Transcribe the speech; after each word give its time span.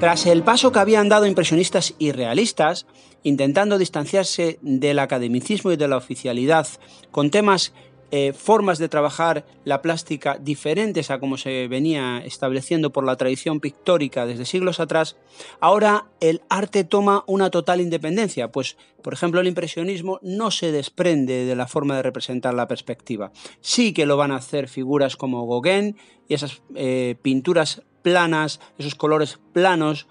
Tras 0.00 0.26
el 0.26 0.44
paso 0.44 0.70
que 0.70 0.78
habían 0.78 1.08
dado 1.08 1.26
impresionistas 1.26 1.94
y 1.98 2.12
realistas, 2.12 2.86
intentando 3.24 3.78
distanciarse 3.78 4.60
del 4.62 5.00
academicismo 5.00 5.72
y 5.72 5.76
de 5.76 5.88
la 5.88 5.96
oficialidad 5.96 6.68
con 7.10 7.32
temas 7.32 7.72
eh, 8.12 8.32
formas 8.32 8.78
de 8.78 8.88
trabajar 8.88 9.44
la 9.64 9.82
plástica 9.82 10.38
diferentes 10.40 11.10
a 11.10 11.18
como 11.18 11.36
se 11.36 11.66
venía 11.66 12.22
estableciendo 12.24 12.90
por 12.90 13.04
la 13.04 13.16
tradición 13.16 13.58
pictórica 13.58 14.24
desde 14.24 14.46
siglos 14.46 14.78
atrás, 14.78 15.16
ahora 15.60 16.06
el 16.20 16.42
arte 16.48 16.84
toma 16.84 17.24
una 17.26 17.50
total 17.50 17.80
independencia, 17.80 18.52
pues 18.52 18.78
por 19.02 19.12
ejemplo 19.12 19.40
el 19.40 19.48
impresionismo 19.48 20.20
no 20.22 20.52
se 20.52 20.70
desprende 20.70 21.44
de 21.44 21.56
la 21.56 21.66
forma 21.66 21.96
de 21.96 22.02
representar 22.02 22.54
la 22.54 22.68
perspectiva. 22.68 23.32
Sí 23.60 23.92
que 23.92 24.06
lo 24.06 24.16
van 24.16 24.30
a 24.30 24.36
hacer 24.36 24.68
figuras 24.68 25.16
como 25.16 25.46
Gauguin 25.46 25.96
y 26.28 26.34
esas 26.34 26.62
eh, 26.76 27.16
pinturas 27.20 27.82
planas, 28.08 28.58
esos 28.78 28.94
colores 28.94 29.38
planos, 29.52 30.06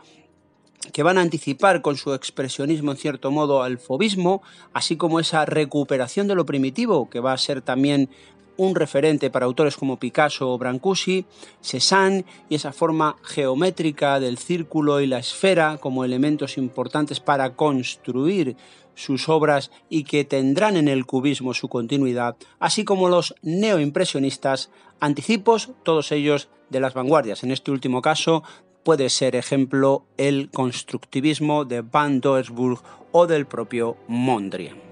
que 0.94 1.02
van 1.02 1.18
a 1.18 1.22
anticipar 1.22 1.82
con 1.82 1.98
su 1.98 2.14
expresionismo 2.14 2.92
en 2.92 2.98
cierto 2.98 3.32
modo 3.32 3.64
al 3.64 3.80
fobismo, 3.80 4.44
así 4.72 4.98
como 4.98 5.20
esa 5.20 5.46
recuperación 5.46 6.28
de 6.28 6.36
lo 6.36 6.46
primitivo, 6.46 7.10
que 7.10 7.20
va 7.20 7.34
a 7.34 7.38
ser 7.40 7.64
también 7.64 8.10
un 8.56 8.76
referente 8.76 9.32
para 9.32 9.48
autores 9.48 9.78
como 9.78 9.98
Picasso 9.98 10.52
o 10.52 10.58
Brancusi, 10.60 11.26
Cézanne 11.60 12.24
y 12.50 12.56
esa 12.56 12.72
forma 12.72 13.16
geométrica 13.24 14.20
del 14.20 14.38
círculo 14.38 15.02
y 15.02 15.08
la 15.08 15.18
esfera 15.18 15.80
como 15.80 16.06
elementos 16.06 16.58
importantes 16.60 17.20
para 17.20 17.56
construir 17.56 18.56
sus 18.94 19.28
obras 19.28 19.72
y 19.90 20.04
que 20.04 20.24
tendrán 20.24 20.78
en 20.78 20.88
el 20.88 21.08
cubismo 21.08 21.56
su 21.56 21.68
continuidad, 21.68 22.36
así 22.60 22.84
como 22.84 23.10
los 23.10 23.34
neoimpresionistas, 23.42 24.70
anticipos 25.00 25.72
todos 25.84 26.12
ellos 26.12 26.50
de 26.70 26.80
las 26.80 26.94
vanguardias, 26.94 27.44
en 27.44 27.52
este 27.52 27.72
último 27.72 28.02
caso 28.02 28.44
puede 28.84 29.10
ser 29.10 29.36
ejemplo 29.36 30.06
el 30.18 30.50
constructivismo 30.50 31.66
de 31.66 31.82
Van 31.82 32.22
Doesburg 32.22 32.82
o 33.12 33.28
del 33.28 33.46
propio 33.46 33.98
Mondrian. 34.08 34.88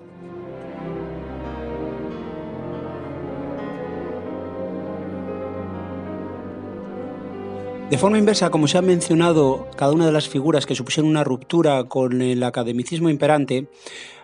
De 7.90 8.00
forma 8.00 8.18
inversa, 8.18 8.50
como 8.50 8.68
se 8.68 8.80
ha 8.80 8.82
mencionado, 8.82 9.70
cada 9.78 9.94
una 9.94 10.08
de 10.08 10.12
las 10.12 10.28
figuras 10.28 10.66
que 10.66 10.74
supusieron 10.74 11.10
una 11.10 11.24
ruptura 11.24 11.84
con 11.84 12.22
el 12.22 12.42
academicismo 12.42 13.10
imperante, 13.10 13.70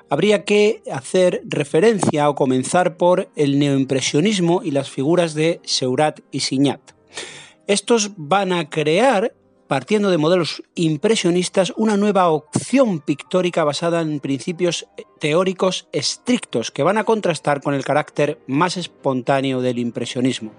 habría 0.09 0.44
que 0.44 0.81
hacer 0.91 1.44
referencia 1.45 2.27
o 2.27 2.35
comenzar 2.35 2.97
por 2.97 3.29
el 3.35 3.59
neoimpresionismo 3.59 4.63
y 4.63 4.72
las 4.72 4.89
figuras 4.89 5.35
de 5.35 5.61
Seurat 5.63 6.19
y 6.31 6.41
Signat. 6.41 6.81
Estos 7.72 8.11
van 8.17 8.52
a 8.52 8.69
crear 8.69 9.33
partiendo 9.69 10.11
de 10.11 10.17
modelos 10.17 10.61
impresionistas, 10.75 11.72
una 11.78 11.95
nueva 11.95 12.28
opción 12.28 13.00
pictórica 13.00 13.63
basada 13.63 14.02
en 14.02 14.19
principios 14.19 14.88
teóricos 15.22 15.88
estrictos 15.94 16.69
que 16.72 16.83
van 16.83 16.97
a 16.97 17.05
contrastar 17.05 17.61
con 17.61 17.73
el 17.73 17.86
carácter 17.86 18.41
más 18.45 18.75
espontáneo 18.75 19.61
del 19.61 19.80
impresionismo. 19.80 20.52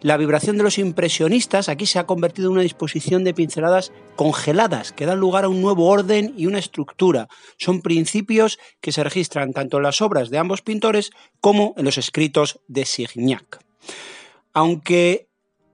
La 0.00 0.16
vibración 0.16 0.56
de 0.56 0.62
los 0.62 0.78
impresionistas 0.78 1.68
aquí 1.68 1.84
se 1.84 1.98
ha 1.98 2.06
convertido 2.06 2.48
en 2.48 2.54
una 2.54 2.62
disposición 2.62 3.22
de 3.22 3.34
pinceladas 3.34 3.92
congeladas 4.16 4.92
que 4.92 5.04
dan 5.04 5.20
lugar 5.20 5.44
a 5.44 5.50
un 5.50 5.60
nuevo 5.60 5.86
orden 5.88 6.32
y 6.38 6.46
una 6.46 6.58
estructura. 6.58 7.28
Son 7.58 7.82
principios 7.82 8.58
que 8.80 8.92
se 8.92 9.04
registran 9.04 9.52
tanto 9.52 9.76
en 9.76 9.82
las 9.82 10.00
obras 10.00 10.30
de 10.30 10.38
ambos 10.38 10.62
pintores 10.62 11.10
como 11.42 11.74
en 11.76 11.84
los 11.84 11.98
escritos 11.98 12.60
de 12.66 12.86
Signac. 12.86 13.62
Aunque 14.54 15.26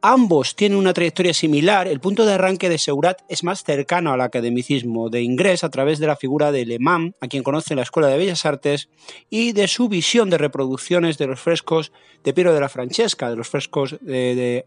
Ambos 0.04 0.56
tienen 0.56 0.78
una 0.78 0.92
trayectoria 0.92 1.32
similar. 1.32 1.86
El 1.86 2.00
punto 2.00 2.26
de 2.26 2.32
arranque 2.32 2.68
de 2.68 2.76
Seurat 2.76 3.22
es 3.28 3.44
más 3.44 3.62
cercano 3.62 4.12
al 4.12 4.20
academicismo 4.20 5.10
de 5.10 5.22
Ingres 5.22 5.62
a 5.62 5.70
través 5.70 6.00
de 6.00 6.08
la 6.08 6.16
figura 6.16 6.50
de 6.50 6.66
Le 6.66 6.80
Mans, 6.80 7.14
a 7.20 7.28
quien 7.28 7.44
conoce 7.44 7.74
en 7.74 7.76
la 7.76 7.84
Escuela 7.84 8.08
de 8.08 8.18
Bellas 8.18 8.44
Artes, 8.44 8.88
y 9.30 9.52
de 9.52 9.68
su 9.68 9.88
visión 9.88 10.28
de 10.28 10.38
reproducciones 10.38 11.18
de 11.18 11.28
los 11.28 11.38
frescos 11.38 11.92
de 12.24 12.34
Piero 12.34 12.52
de 12.52 12.58
la 12.58 12.68
Francesca, 12.68 13.30
de 13.30 13.36
los 13.36 13.48
frescos 13.48 13.96
de, 14.00 14.34
de 14.34 14.66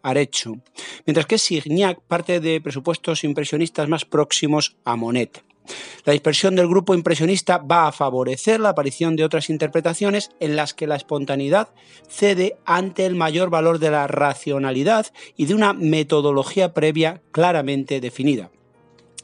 mientras 1.05 1.25
que 1.25 1.37
Signac 1.37 1.99
parte 1.99 2.39
de 2.39 2.61
presupuestos 2.61 3.25
impresionistas 3.25 3.89
más 3.89 4.05
próximos 4.05 4.77
a 4.85 4.95
Monet. 4.95 5.43
La 6.03 6.13
dispersión 6.13 6.55
del 6.55 6.67
grupo 6.67 6.93
impresionista 6.93 7.57
va 7.57 7.87
a 7.87 7.91
favorecer 7.91 8.59
la 8.59 8.69
aparición 8.69 9.15
de 9.15 9.23
otras 9.23 9.49
interpretaciones 9.49 10.31
en 10.39 10.55
las 10.55 10.73
que 10.73 10.87
la 10.87 10.95
espontaneidad 10.95 11.69
cede 12.07 12.57
ante 12.65 13.05
el 13.05 13.15
mayor 13.15 13.49
valor 13.49 13.79
de 13.79 13.91
la 13.91 14.07
racionalidad 14.07 15.07
y 15.35 15.45
de 15.45 15.55
una 15.55 15.73
metodología 15.73 16.73
previa 16.73 17.21
claramente 17.31 18.01
definida. 18.01 18.51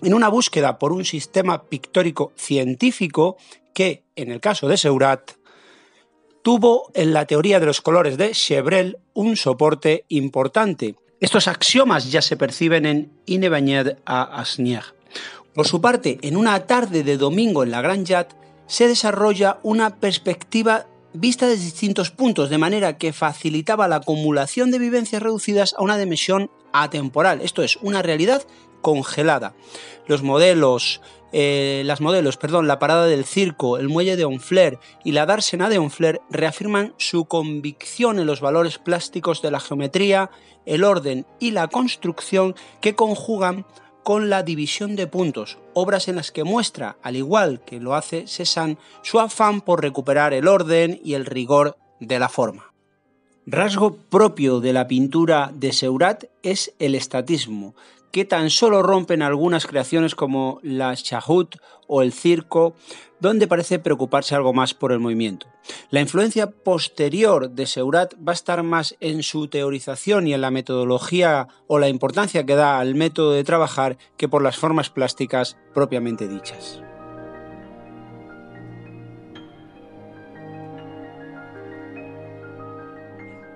En 0.02 0.13
una 0.13 0.29
búsqueda 0.29 0.79
por 0.79 0.91
un 0.91 1.06
sistema 1.06 1.63
pictórico 1.63 2.34
científico 2.35 3.38
que, 3.73 4.03
en 4.16 4.31
el 4.31 4.41
caso 4.41 4.68
de 4.68 4.78
Seurat, 4.78 5.31
tuvo 6.41 6.90
en 6.94 7.13
la 7.13 7.25
teoría 7.25 7.59
de 7.59 7.68
los 7.68 7.81
colores 7.81 8.18
de 8.18 8.31
Chevrel 8.31 8.97
un 9.13 9.38
soporte 9.38 10.06
importante. 10.09 10.96
Estos 11.19 11.47
axiomas 11.47 12.12
ya 12.12 12.22
se 12.22 12.35
perciben 12.35 12.85
en 12.85 13.12
Inebañed 13.28 13.97
a 14.06 14.23
Asnier. 14.41 14.84
Por 15.54 15.68
su 15.68 15.82
parte, 15.82 16.18
en 16.22 16.38
una 16.38 16.66
tarde 16.66 17.04
de 17.04 17.18
domingo 17.18 17.64
en 17.64 17.72
la 17.72 17.82
Gran 17.82 18.06
Yat 18.06 18.34
se 18.68 18.88
desarrolla 18.88 19.60
una 19.64 19.98
perspectiva 19.98 20.88
vista 21.14 21.48
desde 21.48 21.66
distintos 21.66 22.10
puntos, 22.10 22.50
de 22.50 22.58
manera 22.58 22.98
que 22.98 23.12
facilitaba 23.12 23.90
la 23.90 23.98
acumulación 23.98 24.72
de 24.72 24.80
vivencias 24.80 25.22
reducidas 25.22 25.76
a 25.78 25.84
una 25.84 25.98
dimensión 25.98 26.50
atemporal, 26.72 27.42
esto 27.42 27.64
es, 27.64 27.78
una 27.82 28.02
realidad 28.02 28.44
congelada. 28.82 29.54
Los 30.08 30.24
modelos, 30.24 31.02
eh, 31.34 31.84
las 31.86 32.00
modelos, 32.00 32.38
perdón, 32.38 32.68
la 32.68 32.80
parada 32.80 33.06
del 33.06 33.26
circo, 33.26 33.78
el 33.78 33.90
muelle 33.90 34.16
de 34.16 34.24
Honfleur 34.24 34.80
y 35.04 35.12
la 35.12 35.26
dársena 35.26 35.68
de 35.68 35.78
Honfleur 35.78 36.22
reafirman 36.30 36.94
su 36.98 37.26
convicción 37.26 38.20
en 38.20 38.26
los 38.26 38.40
valores 38.40 38.78
plásticos 38.78 39.42
de 39.42 39.52
la 39.52 39.60
geometría, 39.60 40.32
el 40.66 40.86
orden 40.86 41.26
y 41.40 41.52
la 41.52 41.68
construcción 41.68 42.56
que 42.80 42.96
conjugan 42.96 43.66
con 44.04 44.30
la 44.30 44.44
división 44.44 44.96
de 44.96 45.08
puntos, 45.08 45.58
obras 45.74 46.08
en 46.08 46.16
las 46.16 46.32
que 46.32 46.44
muestra, 46.44 46.98
al 47.04 47.16
igual 47.16 47.62
que 47.66 47.80
lo 47.80 47.96
hace 47.96 48.28
Cézanne, 48.28 48.78
su 49.04 49.20
afán 49.20 49.62
por 49.62 49.82
recuperar 49.82 50.34
el 50.34 50.48
orden 50.48 51.00
y 51.04 51.14
el 51.14 51.26
rigor 51.26 51.78
de 52.00 52.20
la 52.20 52.30
forma. 52.30 52.71
Rasgo 53.47 53.96
propio 53.96 54.59
de 54.59 54.72
la 54.72 54.88
pintura 54.88 55.52
de 55.52 55.74
Seurat 55.74 56.25
es 56.44 56.75
el 56.78 56.94
estatismo, 56.94 57.74
que 58.12 58.24
tan 58.24 58.52
solo 58.52 58.84
rompen 58.84 59.24
algunas 59.24 59.66
creaciones 59.66 60.13
como 60.13 60.59
la 60.62 60.96
Chahut 60.96 61.56
o 61.88 62.03
el 62.03 62.13
circo, 62.13 62.75
donde 63.19 63.47
parece 63.47 63.79
preocuparse 63.79 64.35
algo 64.35 64.53
más 64.53 64.75
por 64.75 64.91
el 64.91 65.00
movimiento. 65.00 65.47
La 65.90 66.02
influencia 66.02 66.52
posterior 66.52 67.50
de 67.50 67.66
Seurat 67.66 68.13
va 68.16 68.31
a 68.31 68.35
estar 68.35 68.62
más 68.62 68.96
en 69.00 69.24
su 69.24 69.47
teorización 69.47 70.28
y 70.28 70.35
en 70.35 70.41
la 70.41 70.52
metodología 70.52 71.47
o 71.66 71.79
la 71.79 71.90
importancia 71.90 72.46
que 72.46 72.56
da 72.56 72.79
al 72.79 72.94
método 72.94 73.31
de 73.31 73.44
trabajar 73.44 73.97
que 74.18 74.29
por 74.29 74.44
las 74.44 74.58
formas 74.58 74.91
plásticas 74.91 75.58
propiamente 75.73 76.28
dichas. 76.28 76.84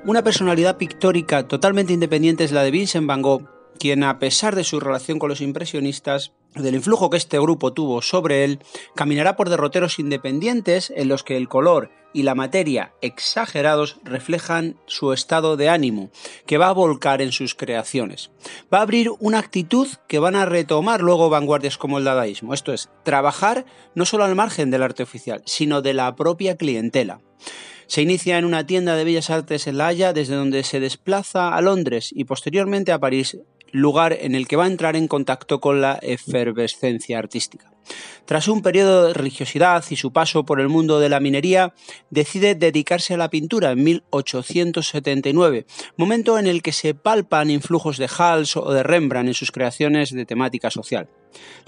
Una 0.08 0.24
personalidad 0.24 0.78
pictórica 0.78 1.48
totalmente 1.48 1.92
independiente 1.92 2.44
es 2.44 2.52
la 2.52 2.62
de 2.62 2.70
Vincent 2.70 3.08
van 3.08 3.24
Gogh, 3.24 3.50
quien 3.80 4.04
a 4.04 4.20
pesar 4.20 4.56
de 4.56 4.64
su 4.64 4.80
relación 4.80 5.18
con 5.18 5.30
los 5.30 5.42
impresionistas, 5.42 6.34
del 6.54 6.76
influjo 6.76 7.10
que 7.10 7.18
este 7.18 7.40
grupo 7.40 7.74
tuvo 7.74 8.04
sobre 8.04 8.44
él, 8.44 8.60
caminará 8.94 9.36
por 9.36 9.50
derroteros 9.50 9.98
independientes 9.98 10.94
en 10.96 11.08
los 11.08 11.24
que 11.24 11.38
el 11.38 11.50
color 11.50 11.90
y 12.14 12.22
la 12.22 12.36
materia 12.36 12.94
exagerados 13.02 13.98
reflejan 14.04 14.78
su 14.86 15.12
estado 15.12 15.58
de 15.58 15.70
ánimo, 15.70 16.12
que 16.46 16.60
va 16.60 16.68
a 16.68 16.74
volcar 16.74 17.24
en 17.24 17.32
sus 17.32 17.56
creaciones. 17.56 18.30
Va 18.72 18.78
a 18.78 18.84
abrir 18.84 19.10
una 19.20 19.40
actitud 19.40 19.88
que 20.08 20.20
van 20.20 20.36
a 20.36 20.46
retomar 20.46 21.02
luego 21.02 21.32
vanguardias 21.32 21.80
como 21.80 21.98
el 21.98 22.04
dadaísmo, 22.04 22.54
esto 22.54 22.74
es, 22.74 22.92
trabajar 23.02 23.66
no 23.96 24.06
solo 24.06 24.24
al 24.24 24.36
margen 24.36 24.70
del 24.70 24.84
arte 24.84 25.02
oficial, 25.02 25.42
sino 25.48 25.82
de 25.82 25.96
la 25.96 26.16
propia 26.16 26.58
clientela. 26.58 27.22
Se 27.88 28.02
inicia 28.02 28.38
en 28.38 28.46
una 28.46 28.66
tienda 28.66 28.96
de 28.96 29.04
bellas 29.04 29.30
artes 29.30 29.68
en 29.68 29.78
La 29.78 29.88
Haya, 29.88 30.14
desde 30.14 30.36
donde 30.36 30.64
se 30.64 30.80
desplaza 30.80 31.56
a 31.56 31.62
Londres 31.62 32.10
y 32.14 32.26
posteriormente 32.26 32.92
a 32.92 33.00
París, 33.00 33.38
lugar 33.72 34.18
en 34.20 34.36
el 34.36 34.48
que 34.48 34.56
va 34.56 34.66
a 34.66 34.68
entrar 34.68 34.96
en 34.96 35.08
contacto 35.08 35.60
con 35.60 35.82
la 35.82 36.00
efervescencia 36.02 37.20
artística. 37.20 37.72
Tras 38.26 38.48
un 38.48 38.62
periodo 38.62 39.08
de 39.08 39.14
religiosidad 39.14 39.84
y 39.90 39.96
su 39.96 40.12
paso 40.12 40.46
por 40.46 40.60
el 40.60 40.70
mundo 40.70 41.00
de 41.00 41.10
la 41.10 41.20
minería, 41.20 41.74
decide 42.10 42.56
dedicarse 42.56 43.14
a 43.14 43.18
la 43.18 43.30
pintura 43.30 43.72
en 43.72 43.84
1879, 43.84 45.66
momento 45.96 46.40
en 46.40 46.48
el 46.48 46.64
que 46.64 46.72
se 46.72 46.96
palpan 46.96 47.52
influjos 47.52 47.98
de 47.98 48.10
Hals 48.18 48.58
o 48.58 48.72
de 48.72 48.82
Rembrandt 48.82 49.28
en 49.28 49.34
sus 49.36 49.52
creaciones 49.52 50.12
de 50.12 50.26
temática 50.26 50.72
social. 50.72 51.10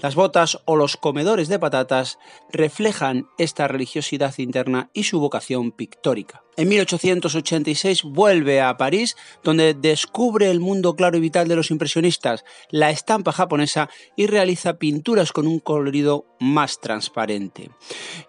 Las 0.00 0.14
botas 0.14 0.58
o 0.64 0.76
los 0.76 0.96
comedores 0.96 1.48
de 1.48 1.58
patatas 1.58 2.18
reflejan 2.52 3.26
esta 3.38 3.68
religiosidad 3.68 4.34
interna 4.38 4.90
y 4.92 5.04
su 5.04 5.20
vocación 5.20 5.72
pictórica. 5.72 6.42
En 6.58 6.68
1886 6.70 8.02
vuelve 8.02 8.60
a 8.60 8.76
París, 8.76 9.16
donde 9.44 9.74
descubre 9.74 10.50
el 10.50 10.58
mundo 10.58 10.96
claro 10.96 11.16
y 11.16 11.20
vital 11.20 11.46
de 11.46 11.54
los 11.54 11.70
impresionistas, 11.70 12.44
la 12.70 12.90
estampa 12.90 13.30
japonesa 13.30 13.88
y 14.16 14.26
realiza 14.26 14.76
pinturas 14.76 15.30
con 15.30 15.46
un 15.46 15.60
colorido 15.60 16.26
más 16.40 16.80
transparente. 16.80 17.70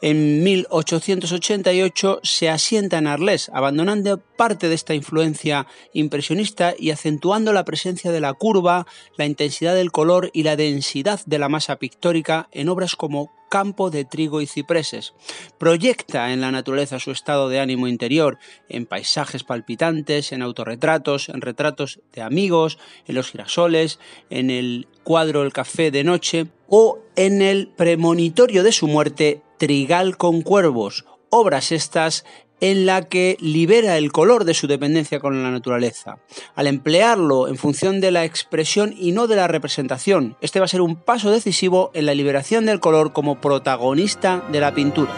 En 0.03 0.43
1888 0.43 2.19
se 2.21 2.49
asienta 2.49 2.99
en 2.99 3.07
Arles, 3.07 3.49
abandonando 3.51 4.19
parte 4.19 4.69
de 4.69 4.75
esta 4.75 4.93
influencia 4.93 5.65
impresionista 5.93 6.75
y 6.77 6.91
acentuando 6.91 7.51
la 7.51 7.65
presencia 7.65 8.11
de 8.11 8.21
la 8.21 8.33
curva, 8.33 8.85
la 9.17 9.25
intensidad 9.25 9.73
del 9.73 9.91
color 9.91 10.29
y 10.33 10.43
la 10.43 10.55
densidad 10.55 11.19
de 11.29 11.39
la 11.39 11.49
masa 11.49 11.77
pictórica 11.77 12.49
en 12.51 12.69
obras 12.69 12.95
como 12.95 13.31
campo 13.49 13.89
de 13.89 14.05
trigo 14.05 14.41
y 14.41 14.47
cipreses. 14.47 15.13
Proyecta 15.57 16.31
en 16.31 16.41
la 16.41 16.51
naturaleza 16.51 16.99
su 16.99 17.11
estado 17.11 17.49
de 17.49 17.59
ánimo 17.59 17.87
interior, 17.87 18.37
en 18.69 18.85
paisajes 18.85 19.43
palpitantes, 19.43 20.31
en 20.31 20.41
autorretratos, 20.41 21.29
en 21.29 21.41
retratos 21.41 21.99
de 22.13 22.21
amigos, 22.21 22.77
en 23.07 23.15
los 23.15 23.31
girasoles, 23.31 23.99
en 24.29 24.49
el 24.51 24.87
cuadro 25.03 25.43
El 25.43 25.53
café 25.53 25.91
de 25.91 26.03
noche 26.03 26.47
o 26.67 26.99
en 27.15 27.41
el 27.41 27.67
premonitorio 27.67 28.63
de 28.63 28.71
su 28.71 28.87
muerte 28.87 29.41
Trigal 29.57 30.15
con 30.15 30.41
cuervos, 30.41 31.05
obras 31.29 31.71
estas 31.71 32.23
en 32.61 32.85
la 32.85 33.03
que 33.03 33.37
libera 33.39 33.97
el 33.97 34.11
color 34.11 34.45
de 34.45 34.53
su 34.53 34.67
dependencia 34.67 35.19
con 35.19 35.41
la 35.41 35.51
naturaleza, 35.51 36.17
al 36.55 36.67
emplearlo 36.67 37.47
en 37.47 37.57
función 37.57 38.01
de 38.01 38.11
la 38.11 38.25
expresión 38.25 38.93
y 38.97 39.11
no 39.11 39.27
de 39.27 39.35
la 39.35 39.47
representación. 39.47 40.35
Este 40.41 40.59
va 40.59 40.65
a 40.65 40.69
ser 40.69 40.81
un 40.81 40.95
paso 40.95 41.31
decisivo 41.31 41.91
en 41.93 42.05
la 42.05 42.15
liberación 42.15 42.65
del 42.65 42.79
color 42.79 43.13
como 43.13 43.39
protagonista 43.39 44.43
de 44.51 44.59
la 44.59 44.73
pintura. 44.73 45.11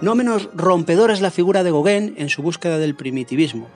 No 0.00 0.14
menos 0.14 0.48
rompedora 0.54 1.12
es 1.12 1.20
la 1.20 1.32
figura 1.32 1.64
de 1.64 1.72
Gauguin 1.72 2.14
en 2.18 2.28
su 2.28 2.40
búsqueda 2.40 2.78
del 2.78 2.94
primitivismo, 2.94 3.68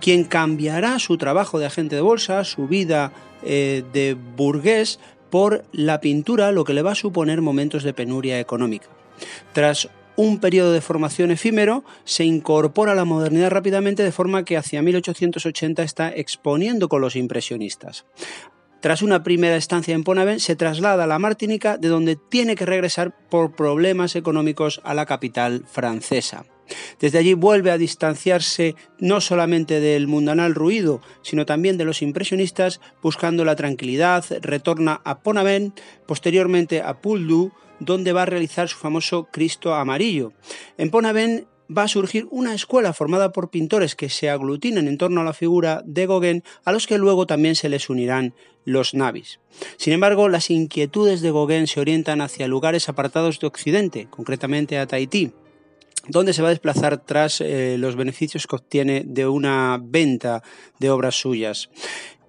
quien 0.00 0.24
cambiará 0.24 0.98
su 0.98 1.18
trabajo 1.18 1.60
de 1.60 1.66
agente 1.66 1.94
de 1.94 2.02
bolsa, 2.02 2.42
su 2.42 2.66
vida 2.66 3.12
eh, 3.44 3.84
de 3.92 4.14
burgués, 4.14 4.98
por 5.30 5.64
la 5.72 6.00
pintura, 6.00 6.52
lo 6.52 6.64
que 6.64 6.74
le 6.74 6.82
va 6.82 6.92
a 6.92 6.96
suponer 6.96 7.42
momentos 7.42 7.82
de 7.82 7.92
penuria 7.92 8.40
económica. 8.40 8.88
Tras 9.52 9.88
un 10.16 10.40
periodo 10.40 10.72
de 10.72 10.80
formación 10.80 11.30
efímero, 11.30 11.84
se 12.04 12.24
incorpora 12.24 12.92
a 12.92 12.96
la 12.96 13.04
modernidad 13.04 13.50
rápidamente 13.50 14.02
de 14.02 14.10
forma 14.12 14.44
que 14.44 14.56
hacia 14.56 14.82
1880 14.82 15.82
está 15.82 16.10
exponiendo 16.10 16.88
con 16.88 17.00
los 17.00 17.14
impresionistas. 17.14 18.04
Tras 18.80 19.02
una 19.02 19.22
primera 19.22 19.56
estancia 19.56 19.94
en 19.94 20.04
Ponavent, 20.04 20.40
se 20.40 20.56
traslada 20.56 21.04
a 21.04 21.06
la 21.08 21.18
Martinica, 21.18 21.78
de 21.78 21.88
donde 21.88 22.16
tiene 22.16 22.54
que 22.54 22.66
regresar 22.66 23.12
por 23.28 23.56
problemas 23.56 24.16
económicos 24.16 24.80
a 24.84 24.94
la 24.94 25.06
capital 25.06 25.64
francesa. 25.66 26.46
Desde 27.00 27.18
allí 27.18 27.34
vuelve 27.34 27.70
a 27.70 27.78
distanciarse 27.78 28.74
no 28.98 29.20
solamente 29.20 29.80
del 29.80 30.06
mundanal 30.06 30.54
ruido, 30.54 31.00
sino 31.22 31.46
también 31.46 31.78
de 31.78 31.84
los 31.84 32.02
impresionistas, 32.02 32.80
buscando 33.02 33.44
la 33.44 33.56
tranquilidad, 33.56 34.24
retorna 34.42 35.00
a 35.04 35.20
Ponavent, 35.20 35.78
posteriormente 36.06 36.82
a 36.82 37.00
Pouldu, 37.00 37.52
donde 37.80 38.12
va 38.12 38.22
a 38.22 38.26
realizar 38.26 38.68
su 38.68 38.76
famoso 38.76 39.28
Cristo 39.30 39.74
amarillo. 39.74 40.32
En 40.76 40.90
Ponavent 40.90 41.46
va 41.76 41.82
a 41.82 41.88
surgir 41.88 42.26
una 42.30 42.54
escuela 42.54 42.92
formada 42.92 43.32
por 43.32 43.50
pintores 43.50 43.94
que 43.94 44.08
se 44.08 44.30
aglutinan 44.30 44.88
en 44.88 44.98
torno 44.98 45.20
a 45.20 45.24
la 45.24 45.32
figura 45.32 45.82
de 45.84 46.06
Gauguin, 46.06 46.42
a 46.64 46.72
los 46.72 46.86
que 46.86 46.98
luego 46.98 47.26
también 47.26 47.54
se 47.54 47.68
les 47.68 47.90
unirán 47.90 48.34
los 48.64 48.94
navis. 48.94 49.40
Sin 49.76 49.92
embargo, 49.92 50.28
las 50.28 50.50
inquietudes 50.50 51.20
de 51.20 51.30
Gauguin 51.30 51.66
se 51.66 51.80
orientan 51.80 52.20
hacia 52.20 52.48
lugares 52.48 52.88
apartados 52.88 53.38
de 53.40 53.46
Occidente, 53.46 54.08
concretamente 54.10 54.78
a 54.78 54.86
Tahití 54.86 55.32
donde 56.10 56.32
se 56.32 56.40
va 56.40 56.48
a 56.48 56.50
desplazar 56.50 57.04
tras 57.04 57.40
eh, 57.40 57.76
los 57.78 57.94
beneficios 57.94 58.46
que 58.46 58.56
obtiene 58.56 59.02
de 59.04 59.26
una 59.26 59.78
venta 59.82 60.42
de 60.78 60.90
obras 60.90 61.20
suyas 61.20 61.68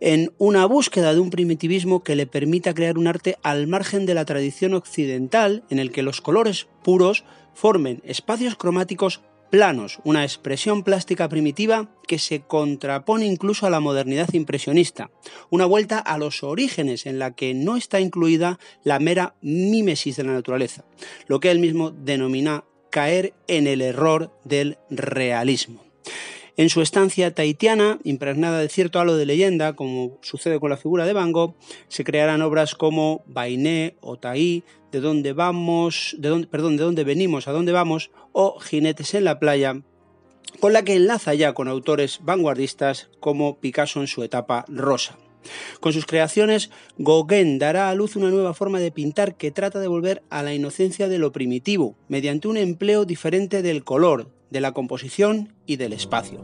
en 0.02 0.32
una 0.38 0.66
búsqueda 0.66 1.14
de 1.14 1.20
un 1.20 1.30
primitivismo 1.30 2.04
que 2.04 2.16
le 2.16 2.28
permita 2.28 2.74
crear 2.74 2.98
un 2.98 3.08
arte 3.08 3.38
al 3.44 3.68
margen 3.68 4.06
de 4.06 4.14
la 4.14 4.26
tradición 4.26 4.74
occidental 4.74 5.64
en 5.70 5.80
el 5.80 5.92
que 5.92 6.04
los 6.04 6.22
colores 6.22 6.68
puros 6.84 7.26
formen 7.54 8.02
espacios 8.06 8.56
cromáticos 8.56 9.22
planos, 9.50 10.00
una 10.04 10.24
expresión 10.24 10.84
plástica 10.84 11.28
primitiva 11.28 11.90
que 12.08 12.20
se 12.20 12.42
contrapone 12.42 13.26
incluso 13.26 13.66
a 13.66 13.70
la 13.70 13.80
modernidad 13.80 14.32
impresionista, 14.34 15.10
una 15.50 15.66
vuelta 15.66 16.00
a 16.00 16.18
los 16.18 16.44
orígenes 16.44 17.06
en 17.06 17.20
la 17.20 17.32
que 17.32 17.54
no 17.54 17.76
está 17.76 18.00
incluida 18.00 18.60
la 18.84 19.00
mera 19.00 19.36
mímesis 19.42 20.18
de 20.18 20.24
la 20.24 20.34
naturaleza, 20.34 20.86
lo 21.28 21.40
que 21.40 21.52
él 21.52 21.60
mismo 21.60 21.92
denomina 21.92 22.64
caer 22.92 23.34
en 23.48 23.68
el 23.68 23.82
error 23.82 24.32
del 24.44 24.78
realismo. 24.90 25.89
En 26.60 26.68
su 26.68 26.82
estancia 26.82 27.34
tahitiana, 27.34 28.00
impregnada 28.04 28.60
de 28.60 28.68
cierto 28.68 29.00
halo 29.00 29.16
de 29.16 29.26
leyenda, 29.26 29.78
como 29.78 30.18
sucede 30.22 30.60
con 30.60 30.70
la 30.70 30.76
figura 30.76 31.06
de 31.06 31.14
Van 31.14 31.32
Gogh, 31.32 31.56
se 31.88 32.04
crearán 32.04 32.42
obras 32.42 32.76
como 32.76 33.24
Bainé 33.28 33.96
o 34.02 34.18
Taí, 34.18 34.66
de 34.92 35.00
dónde 35.00 35.32
vamos, 35.32 36.18
de 36.20 36.48
perdón, 36.48 36.76
de 36.76 36.84
dónde 36.84 37.06
venimos, 37.06 37.48
a 37.48 37.54
dónde 37.54 37.72
vamos, 37.72 38.12
o 38.34 38.60
Jinetes 38.60 39.14
en 39.14 39.24
la 39.24 39.40
playa, 39.40 39.84
con 40.60 40.74
la 40.74 40.84
que 40.84 40.98
enlaza 40.98 41.34
ya 41.34 41.54
con 41.54 41.70
autores 41.70 42.20
vanguardistas 42.24 43.10
como 43.22 43.62
Picasso 43.62 44.02
en 44.02 44.08
su 44.08 44.22
etapa 44.24 44.66
rosa. 44.68 45.18
Con 45.80 45.94
sus 45.94 46.06
creaciones, 46.06 46.72
Gauguin 46.98 47.58
dará 47.58 47.90
a 47.90 47.96
luz 47.96 48.18
una 48.18 48.32
nueva 48.32 48.54
forma 48.54 48.82
de 48.82 48.92
pintar 48.92 49.38
que 49.38 49.52
trata 49.52 49.80
de 49.80 49.88
volver 49.88 50.24
a 50.30 50.44
la 50.44 50.54
inocencia 50.54 51.08
de 51.08 51.20
lo 51.20 51.32
primitivo, 51.32 51.96
mediante 52.10 52.50
un 52.50 52.58
empleo 52.58 53.06
diferente 53.06 53.62
del 53.62 53.86
color, 53.86 54.28
de 54.50 54.62
la 54.62 54.74
composición 54.74 55.54
y 55.66 55.76
del 55.76 55.94
espacio. 55.94 56.42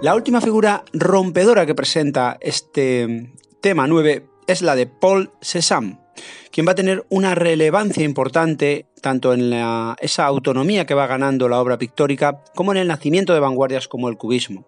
La 0.00 0.14
última 0.14 0.40
figura 0.40 0.84
rompedora 0.92 1.66
que 1.66 1.74
presenta 1.74 2.38
este 2.40 3.32
tema 3.60 3.88
9 3.88 4.26
es 4.46 4.62
la 4.62 4.76
de 4.76 4.86
Paul 4.86 5.32
Cézanne, 5.40 5.98
quien 6.52 6.66
va 6.66 6.72
a 6.72 6.76
tener 6.76 7.04
una 7.08 7.34
relevancia 7.34 8.04
importante 8.04 8.86
tanto 9.00 9.32
en 9.32 9.52
esa 10.00 10.26
autonomía 10.26 10.86
que 10.86 10.94
va 10.94 11.06
ganando 11.06 11.48
la 11.48 11.60
obra 11.60 11.78
pictórica 11.78 12.42
como 12.54 12.72
en 12.72 12.78
el 12.78 12.88
nacimiento 12.88 13.34
de 13.34 13.40
vanguardias 13.40 13.88
como 13.88 14.08
el 14.08 14.16
cubismo. 14.16 14.66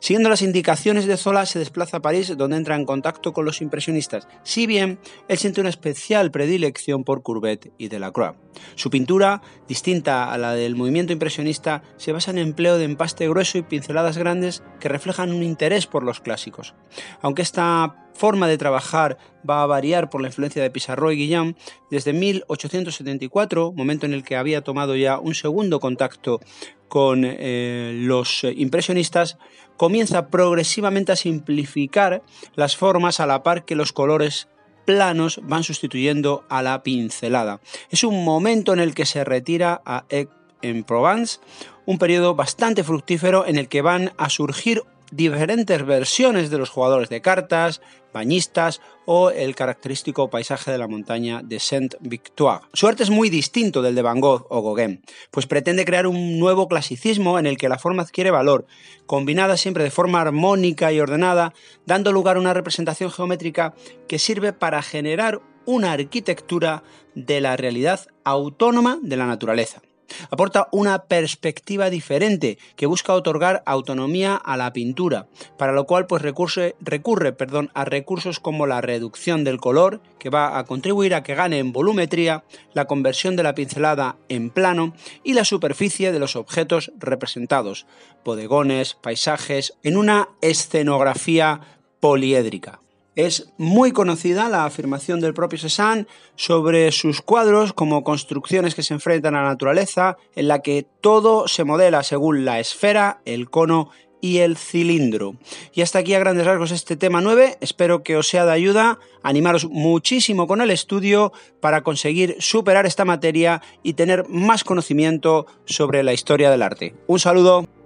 Siguiendo 0.00 0.28
las 0.28 0.42
indicaciones 0.42 1.06
de 1.06 1.16
Zola, 1.16 1.46
se 1.46 1.58
desplaza 1.58 1.98
a 1.98 2.02
París, 2.02 2.36
donde 2.36 2.56
entra 2.56 2.76
en 2.76 2.84
contacto 2.84 3.32
con 3.32 3.44
los 3.44 3.60
impresionistas, 3.60 4.26
si 4.42 4.66
bien 4.66 4.98
él 5.28 5.38
siente 5.38 5.60
una 5.60 5.70
especial 5.70 6.30
predilección 6.30 7.04
por 7.04 7.22
Courbet 7.22 7.72
y 7.78 7.88
Delacroix. 7.88 8.36
Su 8.74 8.90
pintura, 8.90 9.42
distinta 9.68 10.32
a 10.32 10.38
la 10.38 10.54
del 10.54 10.76
movimiento 10.76 11.12
impresionista, 11.12 11.82
se 11.96 12.12
basa 12.12 12.30
en 12.30 12.38
empleo 12.38 12.78
de 12.78 12.84
empaste 12.84 13.28
grueso 13.28 13.58
y 13.58 13.62
pinceladas 13.62 14.18
grandes 14.18 14.62
que 14.80 14.88
reflejan 14.88 15.32
un 15.32 15.42
interés 15.42 15.86
por 15.86 16.02
los 16.02 16.20
clásicos. 16.20 16.74
Aunque 17.22 17.42
esta 17.42 18.08
forma 18.12 18.48
de 18.48 18.58
trabajar 18.58 19.16
va 19.48 19.62
a 19.62 19.66
variar 19.66 20.10
por 20.10 20.20
la 20.20 20.28
influencia 20.28 20.62
de 20.62 20.70
Pissarro 20.70 21.10
y 21.12 21.16
Guillaume, 21.16 21.54
desde 21.90 22.12
1874, 22.12 23.69
momento 23.76 24.06
en 24.06 24.14
el 24.14 24.24
que 24.24 24.36
había 24.36 24.62
tomado 24.62 24.96
ya 24.96 25.18
un 25.18 25.34
segundo 25.34 25.80
contacto 25.80 26.40
con 26.88 27.24
eh, 27.24 27.92
los 27.94 28.44
impresionistas, 28.44 29.38
comienza 29.76 30.28
progresivamente 30.28 31.12
a 31.12 31.16
simplificar 31.16 32.22
las 32.54 32.76
formas 32.76 33.20
a 33.20 33.26
la 33.26 33.42
par 33.42 33.64
que 33.64 33.76
los 33.76 33.92
colores 33.92 34.48
planos 34.84 35.40
van 35.42 35.62
sustituyendo 35.62 36.44
a 36.48 36.62
la 36.62 36.82
pincelada. 36.82 37.60
Es 37.90 38.04
un 38.04 38.24
momento 38.24 38.72
en 38.72 38.80
el 38.80 38.94
que 38.94 39.06
se 39.06 39.24
retira 39.24 39.80
a 39.84 40.04
Aix-en-Provence, 40.10 41.38
un 41.86 41.98
periodo 41.98 42.34
bastante 42.34 42.84
fructífero 42.84 43.46
en 43.46 43.56
el 43.56 43.68
que 43.68 43.82
van 43.82 44.12
a 44.18 44.28
surgir 44.28 44.82
diferentes 45.12 45.84
versiones 45.84 46.50
de 46.50 46.58
los 46.58 46.70
jugadores 46.70 47.08
de 47.08 47.20
cartas, 47.20 47.80
bañistas 48.12 48.80
o 49.06 49.30
el 49.30 49.54
característico 49.54 50.30
paisaje 50.30 50.70
de 50.70 50.78
la 50.78 50.88
montaña 50.88 51.42
de 51.42 51.58
Saint-Victoire. 51.58 52.64
Su 52.72 52.86
arte 52.86 53.02
es 53.02 53.10
muy 53.10 53.30
distinto 53.30 53.82
del 53.82 53.94
de 53.94 54.02
Van 54.02 54.20
Gogh 54.20 54.46
o 54.50 54.62
Gauguin, 54.62 55.02
pues 55.30 55.46
pretende 55.46 55.84
crear 55.84 56.06
un 56.06 56.38
nuevo 56.38 56.68
clasicismo 56.68 57.38
en 57.38 57.46
el 57.46 57.56
que 57.56 57.68
la 57.68 57.78
forma 57.78 58.02
adquiere 58.02 58.30
valor, 58.30 58.66
combinada 59.06 59.56
siempre 59.56 59.84
de 59.84 59.90
forma 59.90 60.20
armónica 60.20 60.92
y 60.92 61.00
ordenada, 61.00 61.52
dando 61.86 62.12
lugar 62.12 62.36
a 62.36 62.40
una 62.40 62.54
representación 62.54 63.10
geométrica 63.10 63.74
que 64.08 64.18
sirve 64.18 64.52
para 64.52 64.82
generar 64.82 65.40
una 65.66 65.92
arquitectura 65.92 66.82
de 67.14 67.40
la 67.40 67.56
realidad 67.56 68.06
autónoma 68.24 68.98
de 69.02 69.16
la 69.16 69.26
naturaleza. 69.26 69.82
Aporta 70.30 70.68
una 70.72 71.04
perspectiva 71.04 71.90
diferente 71.90 72.58
que 72.76 72.86
busca 72.86 73.14
otorgar 73.14 73.62
autonomía 73.66 74.36
a 74.36 74.56
la 74.56 74.72
pintura, 74.72 75.26
para 75.58 75.72
lo 75.72 75.86
cual 75.86 76.06
pues 76.06 76.22
recurre, 76.22 77.32
perdón, 77.32 77.70
a 77.74 77.84
recursos 77.84 78.40
como 78.40 78.66
la 78.66 78.80
reducción 78.80 79.44
del 79.44 79.58
color, 79.58 80.00
que 80.18 80.30
va 80.30 80.58
a 80.58 80.64
contribuir 80.64 81.14
a 81.14 81.22
que 81.22 81.34
gane 81.34 81.58
en 81.58 81.72
volumetría, 81.72 82.44
la 82.72 82.86
conversión 82.86 83.36
de 83.36 83.42
la 83.42 83.54
pincelada 83.54 84.16
en 84.28 84.50
plano 84.50 84.94
y 85.24 85.34
la 85.34 85.44
superficie 85.44 86.12
de 86.12 86.18
los 86.18 86.36
objetos 86.36 86.92
representados, 86.98 87.86
bodegones, 88.24 88.94
paisajes, 88.94 89.74
en 89.82 89.96
una 89.96 90.28
escenografía 90.40 91.60
poliédrica. 92.00 92.80
Es 93.16 93.52
muy 93.58 93.92
conocida 93.92 94.48
la 94.48 94.64
afirmación 94.64 95.20
del 95.20 95.34
propio 95.34 95.58
Cézanne 95.58 96.06
sobre 96.36 96.92
sus 96.92 97.22
cuadros 97.22 97.72
como 97.72 98.04
construcciones 98.04 98.74
que 98.74 98.82
se 98.82 98.94
enfrentan 98.94 99.34
a 99.34 99.42
la 99.42 99.48
naturaleza, 99.48 100.16
en 100.36 100.48
la 100.48 100.60
que 100.62 100.86
todo 101.00 101.48
se 101.48 101.64
modela 101.64 102.02
según 102.02 102.44
la 102.44 102.60
esfera, 102.60 103.20
el 103.24 103.50
cono 103.50 103.90
y 104.20 104.38
el 104.38 104.56
cilindro. 104.56 105.36
Y 105.72 105.82
hasta 105.82 105.98
aquí 105.98 106.14
a 106.14 106.18
grandes 106.18 106.46
rasgos 106.46 106.70
este 106.70 106.96
tema 106.96 107.20
9. 107.20 107.58
Espero 107.60 108.02
que 108.02 108.16
os 108.16 108.28
sea 108.28 108.44
de 108.44 108.52
ayuda, 108.52 108.98
animaros 109.22 109.66
muchísimo 109.68 110.46
con 110.46 110.60
el 110.60 110.70
estudio 110.70 111.32
para 111.60 111.82
conseguir 111.82 112.36
superar 112.38 112.86
esta 112.86 113.04
materia 113.04 113.62
y 113.82 113.94
tener 113.94 114.28
más 114.28 114.64
conocimiento 114.64 115.46
sobre 115.64 116.02
la 116.02 116.12
historia 116.12 116.50
del 116.50 116.62
arte. 116.62 116.94
Un 117.06 117.18
saludo. 117.18 117.79